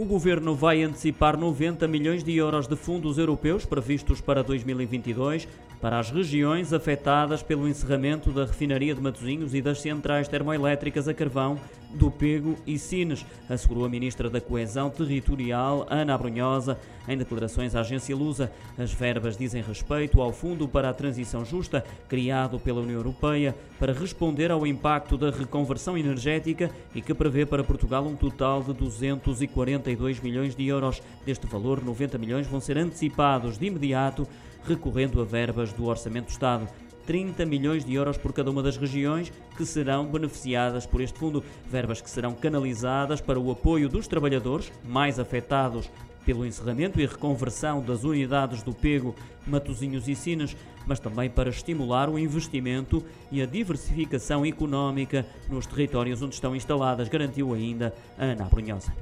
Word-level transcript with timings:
O 0.00 0.04
governo 0.06 0.54
vai 0.54 0.82
antecipar 0.82 1.36
90 1.36 1.86
milhões 1.86 2.24
de 2.24 2.34
euros 2.34 2.66
de 2.66 2.74
fundos 2.74 3.18
europeus 3.18 3.66
previstos 3.66 4.18
para 4.18 4.42
2022 4.42 5.46
para 5.80 5.98
as 5.98 6.10
regiões 6.10 6.72
afetadas 6.72 7.42
pelo 7.42 7.66
encerramento 7.66 8.30
da 8.30 8.44
refinaria 8.44 8.94
de 8.94 9.00
Matosinhos 9.00 9.54
e 9.54 9.62
das 9.62 9.80
centrais 9.80 10.28
termoelétricas 10.28 11.08
a 11.08 11.14
carvão 11.14 11.58
do 11.94 12.10
Pego 12.10 12.54
e 12.66 12.78
Sines, 12.78 13.26
assegurou 13.48 13.84
a 13.84 13.88
ministra 13.88 14.30
da 14.30 14.40
Coesão 14.40 14.90
Territorial, 14.90 15.86
Ana 15.90 16.14
Abrunhosa, 16.14 16.78
em 17.08 17.16
declarações 17.16 17.74
à 17.74 17.80
agência 17.80 18.14
Lusa. 18.14 18.52
As 18.78 18.92
verbas 18.92 19.36
dizem 19.36 19.60
respeito 19.60 20.20
ao 20.20 20.32
Fundo 20.32 20.68
para 20.68 20.90
a 20.90 20.94
Transição 20.94 21.44
Justa, 21.44 21.84
criado 22.08 22.60
pela 22.60 22.80
União 22.80 22.96
Europeia, 22.96 23.56
para 23.78 23.92
responder 23.92 24.52
ao 24.52 24.64
impacto 24.64 25.16
da 25.16 25.30
reconversão 25.30 25.98
energética 25.98 26.70
e 26.94 27.02
que 27.02 27.14
prevê 27.14 27.44
para 27.44 27.64
Portugal 27.64 28.06
um 28.06 28.14
total 28.14 28.62
de 28.62 28.72
242 29.96 30.20
milhões 30.20 30.54
de 30.54 30.66
euros. 30.66 31.02
Deste 31.24 31.46
valor, 31.46 31.82
90 31.82 32.18
milhões 32.18 32.46
vão 32.46 32.60
ser 32.60 32.78
antecipados 32.78 33.58
de 33.58 33.66
imediato, 33.66 34.26
recorrendo 34.64 35.20
a 35.20 35.24
verbas 35.24 35.72
do 35.72 35.86
Orçamento 35.86 36.26
do 36.26 36.30
Estado. 36.30 36.68
30 37.06 37.44
milhões 37.46 37.84
de 37.84 37.94
euros 37.94 38.16
por 38.16 38.32
cada 38.32 38.50
uma 38.50 38.62
das 38.62 38.76
regiões 38.76 39.32
que 39.56 39.66
serão 39.66 40.06
beneficiadas 40.06 40.86
por 40.86 41.00
este 41.00 41.18
fundo. 41.18 41.42
Verbas 41.68 42.00
que 42.00 42.10
serão 42.10 42.34
canalizadas 42.34 43.20
para 43.20 43.40
o 43.40 43.50
apoio 43.50 43.88
dos 43.88 44.06
trabalhadores 44.06 44.70
mais 44.84 45.18
afetados 45.18 45.90
pelo 46.30 46.46
encerramento 46.46 47.00
e 47.00 47.06
reconversão 47.06 47.82
das 47.82 48.04
unidades 48.04 48.62
do 48.62 48.72
Pego, 48.72 49.16
Matosinhos 49.44 50.06
e 50.06 50.14
Sinas, 50.14 50.56
mas 50.86 51.00
também 51.00 51.28
para 51.28 51.50
estimular 51.50 52.08
o 52.08 52.16
investimento 52.16 53.04
e 53.32 53.42
a 53.42 53.46
diversificação 53.46 54.46
económica 54.46 55.26
nos 55.48 55.66
territórios 55.66 56.22
onde 56.22 56.36
estão 56.36 56.54
instaladas, 56.54 57.08
garantiu 57.08 57.52
ainda 57.52 57.92
a 58.16 58.26
Ana 58.26 58.44
Brunhosa. 58.44 58.92